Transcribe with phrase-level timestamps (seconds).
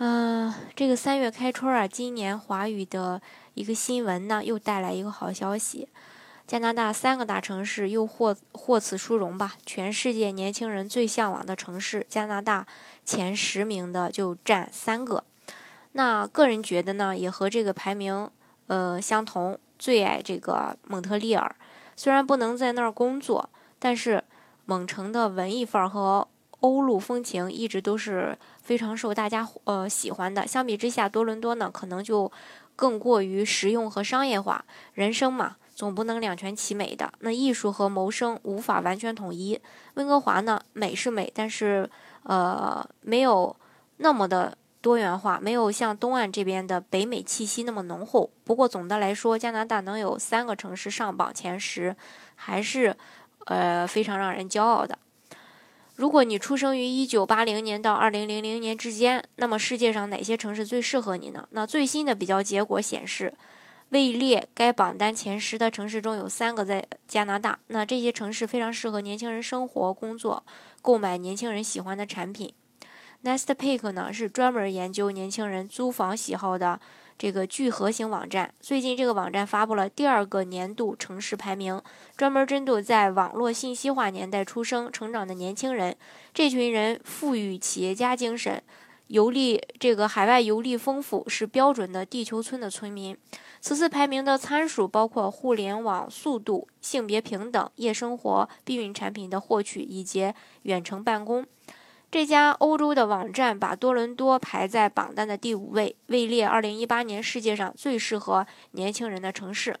[0.00, 3.20] 嗯，这个三月开春啊，今年华语的
[3.54, 5.88] 一个新闻呢，又带来一个好消息。
[6.46, 9.54] 加拿大三个大城市又获获此殊荣吧？
[9.66, 12.64] 全世界年轻人最向往的城市，加拿大
[13.04, 15.24] 前十名的就占三个。
[15.92, 18.30] 那个人觉得呢，也和这个排名
[18.68, 21.56] 呃相同，最爱这个蒙特利尔。
[21.96, 24.22] 虽然不能在那儿工作，但是
[24.64, 26.28] 蒙城的文艺范儿和
[26.60, 30.46] 欧陆风情一直都是非常受大家呃喜欢的。
[30.46, 32.30] 相比之下，多伦多呢可能就
[32.74, 34.64] 更过于实用和商业化。
[34.94, 37.12] 人生嘛，总不能两全其美的。
[37.20, 39.60] 那艺术和谋生无法完全统一。
[39.94, 41.88] 温哥华呢，美是美，但是
[42.24, 43.54] 呃没有
[43.98, 48.30] 那么的多元化，没有像东岸这边的北美气息那么浓厚。
[48.44, 51.94] 不过总的来说，加拿大能有三个城市上榜前十，
[52.34, 52.96] 还是
[53.46, 54.98] 呃非常让人骄傲的。
[55.98, 61.48] 如果你出生于一九八零年到二零零零年之间，那么世界上哪些城市最适合你呢？
[61.50, 63.34] 那最新的比较结果显示，
[63.88, 67.58] 位列该榜单前十的城市中有三个在加拿大。
[67.66, 70.44] 那这些城市非常适合年轻人生活、工作、
[70.80, 72.52] 购买年轻人喜欢的产品。
[73.24, 76.78] Nestpick 呢是专门研究年轻人租房喜好的。
[77.18, 81.82] 这个聚合型网站最近，这个网站发布了第二个年度城市排名，
[82.16, 85.96] 专门针对在网络信息化年代出生、成长的年轻人。
[86.32, 88.62] 这群人富裕企业家精神，
[89.08, 93.16] 游历这个海外游历丰富，是标准的地球村的村民。
[93.60, 100.32] 此次排名的参数包括互联网速度、性别平等、夜生活、避孕产品的获取以及
[100.62, 101.44] 远程办公。
[102.10, 109.78] 这家欧洲的网站把多伦多排在榜单的第五位，位列2018年世界上最适合年轻人的城市。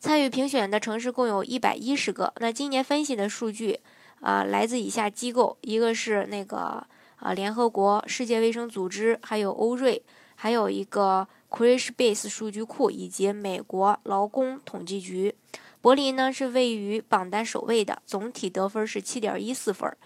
[0.00, 2.32] 参与评选的城市共有一百一十个。
[2.40, 3.78] 那今年分析的数据，
[4.20, 6.84] 啊，来自以下机构：一个是那个
[7.14, 10.02] 啊联合国世界卫生组织，还有欧瑞，
[10.34, 15.32] 还有一个 c r i s h b a s e 数据库，以及美国劳工统计局。
[15.80, 19.96] 柏林呢是位于榜单首位的，总体得分是七点一四分。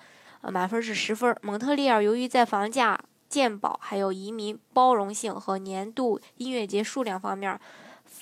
[0.42, 1.34] 呃，满分是十分。
[1.40, 7.58] 蒙特利尔由于在房价、鉴宝、还有移民包容性和年度音乐节数量方面，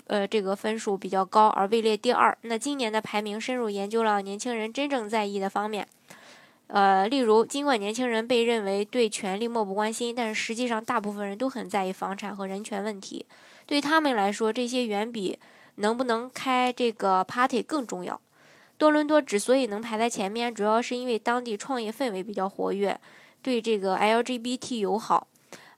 [0.07, 2.37] 呃，这个分数比较高，而位列第二。
[2.43, 5.89] 那今年的排名深入研究了年轻人真正在意的方面，
[6.69, 13.27] 呃，例如，尽管年轻人被认为对权力漠不关心，但是实际上大部分人都很在意房产和人权问题。
[13.67, 15.39] 对他们来说，这些远比
[15.77, 18.21] 能不能开这个 party 更重要。
[18.81, 22.99] 多伦多之所以能排在前面，主要是因为当地创业氛围比较活跃，
[23.43, 25.29] 对这个 LGBT 友好，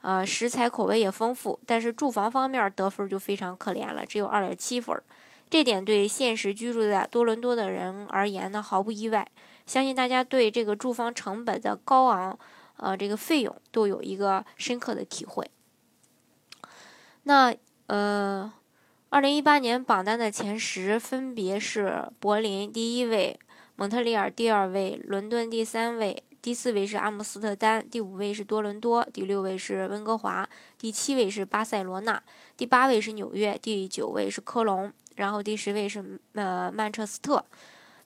[0.02, 1.58] 呃，食材口味也丰富。
[1.66, 4.96] 但是住房方面得分就非常可怜了，只有二点七分。
[5.50, 9.28] 这点对现实居住在多伦多的人而言呢，毫不意外。
[9.66, 12.38] 相信大家对这个住房成本的高昂，
[12.76, 15.50] 呃，这个费用都有一个深刻的体会。
[17.24, 17.52] 那，
[17.88, 18.52] 呃。
[19.12, 23.38] 二零一八年榜单的前十分别是柏林第一位，
[23.76, 32.22] 蒙特利尔第二位，伦敦第三位，第四位是阿姆斯特丹，第五位是多伦多，第六位是温哥华，第七位是巴塞罗那，
[32.56, 37.44] 第八位是纽约，第九位是科隆，然后第十位是呃曼彻斯特，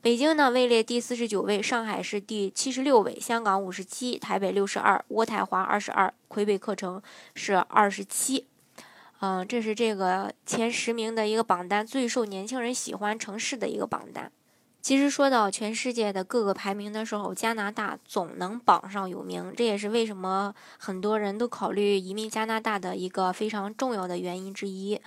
[0.03, 7.01] 北京呢位列第四十九位，上海是第七十六位，香港五十七，台北六十二，渥太华二十二，魁北克城
[7.37, 8.47] 是二十七。
[9.21, 14.31] 嗯，这是这个前十名的一个榜单，最受年轻人喜欢城市的一个榜单。
[14.83, 25.01] 其实说到全世界的各个排名的时候，加拿大总能榜上有名，这也是为什么很多人都考虑移民加拿大的一个非常重要的原因之一。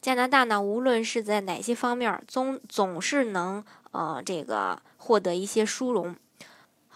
[0.00, 6.16] 加拿大呢，无论是在哪些方面，总总是能呃这个获得一些殊荣。